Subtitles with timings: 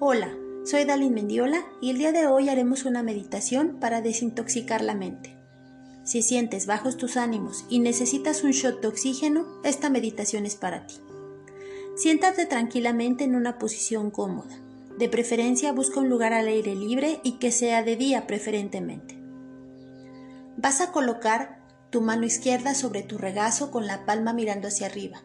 [0.00, 0.32] Hola,
[0.64, 5.36] soy Dalin Mendiola y el día de hoy haremos una meditación para desintoxicar la mente.
[6.04, 10.86] Si sientes bajos tus ánimos y necesitas un shot de oxígeno, esta meditación es para
[10.86, 10.94] ti.
[11.96, 14.60] Siéntate tranquilamente en una posición cómoda.
[15.00, 19.18] De preferencia busca un lugar al aire libre y que sea de día preferentemente.
[20.56, 21.58] Vas a colocar
[21.90, 25.22] tu mano izquierda sobre tu regazo con la palma mirando hacia arriba.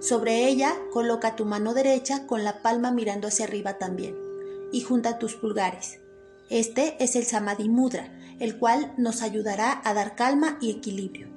[0.00, 4.16] Sobre ella coloca tu mano derecha con la palma mirando hacia arriba también
[4.72, 6.00] y junta tus pulgares.
[6.50, 11.28] Este es el Samadhi Mudra, el cual nos ayudará a dar calma y equilibrio.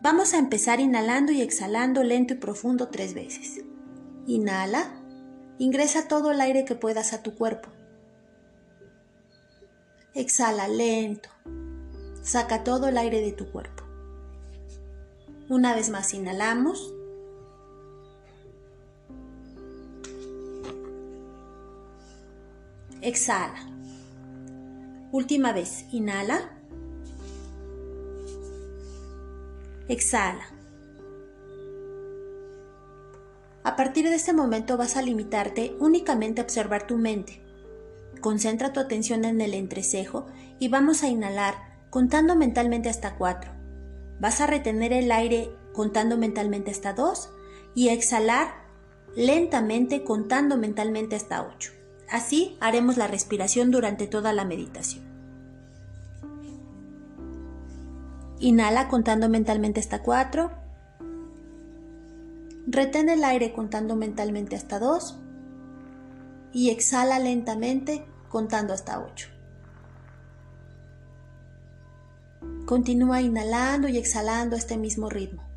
[0.00, 3.60] Vamos a empezar inhalando y exhalando lento y profundo tres veces.
[4.26, 5.00] Inhala,
[5.58, 7.68] ingresa todo el aire que puedas a tu cuerpo.
[10.12, 11.28] Exhala lento,
[12.22, 13.81] saca todo el aire de tu cuerpo.
[15.52, 16.94] Una vez más inhalamos.
[23.02, 23.60] Exhala.
[25.10, 26.58] Última vez, inhala.
[29.88, 30.46] Exhala.
[33.62, 37.44] A partir de este momento vas a limitarte únicamente a observar tu mente.
[38.22, 40.24] Concentra tu atención en el entrecejo
[40.58, 41.56] y vamos a inhalar
[41.90, 43.61] contando mentalmente hasta cuatro.
[44.22, 47.30] Vas a retener el aire contando mentalmente hasta 2
[47.74, 48.54] y exhalar
[49.16, 51.72] lentamente contando mentalmente hasta 8.
[52.08, 55.02] Así haremos la respiración durante toda la meditación.
[58.38, 60.52] Inhala contando mentalmente hasta 4.
[62.68, 65.18] Retén el aire contando mentalmente hasta 2.
[66.52, 69.31] Y exhala lentamente contando hasta 8.
[72.66, 75.51] Continúa inhalando y exhalando este mismo ritmo.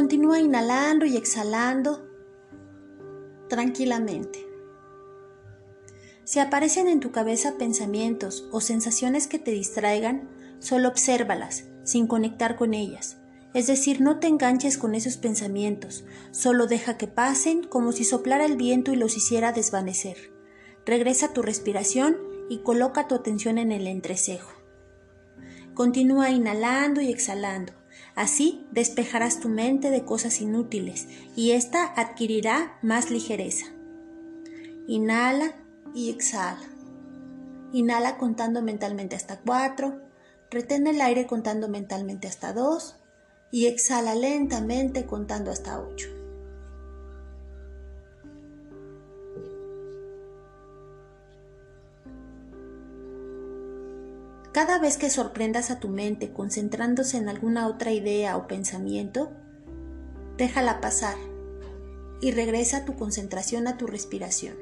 [0.00, 2.08] Continúa inhalando y exhalando
[3.50, 4.48] tranquilamente.
[6.24, 10.26] Si aparecen en tu cabeza pensamientos o sensaciones que te distraigan,
[10.58, 13.18] solo obsérvalas, sin conectar con ellas.
[13.52, 18.46] Es decir, no te enganches con esos pensamientos, solo deja que pasen como si soplara
[18.46, 20.32] el viento y los hiciera desvanecer.
[20.86, 22.16] Regresa tu respiración
[22.48, 24.50] y coloca tu atención en el entrecejo.
[25.74, 27.79] Continúa inhalando y exhalando.
[28.20, 33.64] Así despejarás tu mente de cosas inútiles y ésta adquirirá más ligereza.
[34.86, 35.54] Inhala
[35.94, 36.68] y exhala.
[37.72, 40.02] Inhala contando mentalmente hasta 4,
[40.50, 42.96] retén el aire contando mentalmente hasta 2
[43.52, 46.19] y exhala lentamente contando hasta 8.
[54.52, 59.30] Cada vez que sorprendas a tu mente concentrándose en alguna otra idea o pensamiento,
[60.36, 61.14] déjala pasar
[62.20, 64.56] y regresa tu concentración a tu respiración.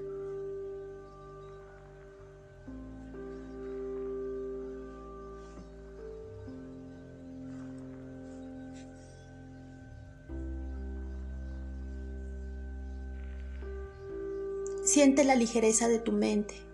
[14.84, 16.67] Siente la ligereza de tu mente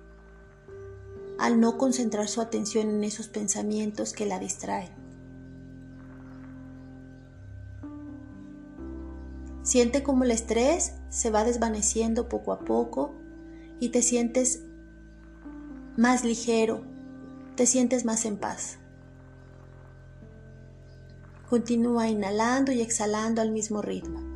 [1.45, 4.89] al no concentrar su atención en esos pensamientos que la distraen.
[9.63, 13.15] Siente como el estrés se va desvaneciendo poco a poco
[13.79, 14.63] y te sientes
[15.99, 16.83] más ligero,
[17.57, 18.79] te sientes más en paz.
[21.51, 24.34] Continúa inhalando y exhalando al mismo ritmo.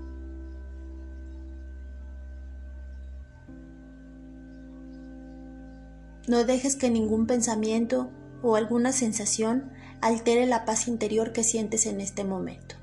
[6.29, 8.11] No dejes que ningún pensamiento
[8.43, 12.77] o alguna sensación altere la paz interior que sientes en este momento.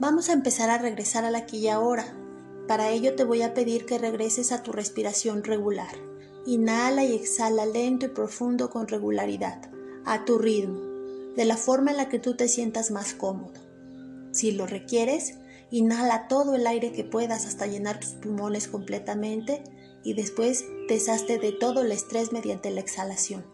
[0.00, 2.16] Vamos a empezar a regresar al aquí y ahora.
[2.66, 5.94] Para ello te voy a pedir que regreses a tu respiración regular.
[6.46, 9.70] Inhala y exhala lento y profundo con regularidad,
[10.04, 10.80] a tu ritmo,
[11.36, 13.60] de la forma en la que tú te sientas más cómodo.
[14.32, 15.38] Si lo requieres,
[15.70, 19.62] inhala todo el aire que puedas hasta llenar tus pulmones completamente
[20.02, 23.44] y después deshazte de todo el estrés mediante la exhalación.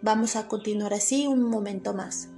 [0.00, 2.30] Vamos a continuar así un momento más.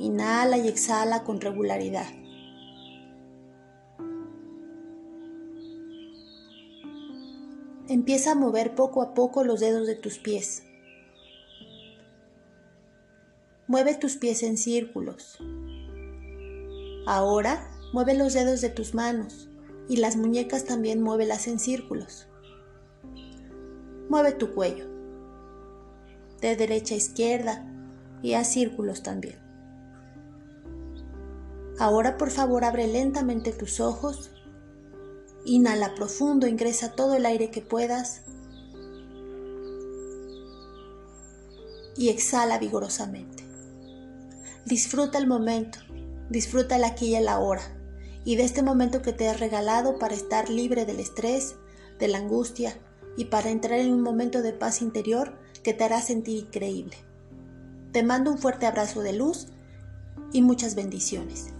[0.00, 2.06] Inhala y exhala con regularidad.
[7.86, 10.62] Empieza a mover poco a poco los dedos de tus pies.
[13.66, 15.38] Mueve tus pies en círculos.
[17.06, 19.50] Ahora mueve los dedos de tus manos
[19.86, 22.26] y las muñecas también muévelas en círculos.
[24.08, 24.86] Mueve tu cuello
[26.40, 27.70] de derecha a izquierda
[28.22, 29.49] y a círculos también.
[31.80, 34.30] Ahora por favor abre lentamente tus ojos,
[35.46, 38.20] inhala profundo, ingresa todo el aire que puedas
[41.96, 43.44] y exhala vigorosamente.
[44.66, 45.78] Disfruta el momento,
[46.28, 47.62] disfruta el aquí y el ahora
[48.26, 51.56] y de este momento que te has regalado para estar libre del estrés,
[51.98, 52.76] de la angustia,
[53.16, 55.32] y para entrar en un momento de paz interior
[55.62, 56.98] que te hará sentir increíble.
[57.92, 59.46] Te mando un fuerte abrazo de luz
[60.30, 61.54] y muchas bendiciones.